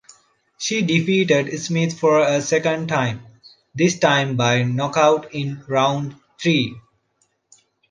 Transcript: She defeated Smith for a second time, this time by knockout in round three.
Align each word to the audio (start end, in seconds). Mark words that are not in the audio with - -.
She 0.57 0.81
defeated 0.81 1.55
Smith 1.59 1.99
for 1.99 2.21
a 2.21 2.41
second 2.41 2.87
time, 2.89 3.21
this 3.75 3.99
time 3.99 4.35
by 4.35 4.63
knockout 4.63 5.31
in 5.35 5.63
round 5.67 6.15
three. 6.39 6.75